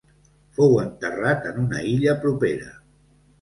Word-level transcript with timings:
Fou 0.59 0.71
enterrat 0.83 1.45
en 1.51 1.59
una 1.65 1.83
illa 1.91 2.17
propera. 2.25 2.73